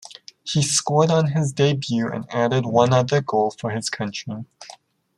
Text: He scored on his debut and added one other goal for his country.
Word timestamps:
He 0.43 0.63
scored 0.63 1.11
on 1.11 1.33
his 1.33 1.53
debut 1.53 2.09
and 2.11 2.25
added 2.33 2.65
one 2.65 2.91
other 2.91 3.21
goal 3.21 3.51
for 3.51 3.69
his 3.69 3.91
country. 3.91 4.45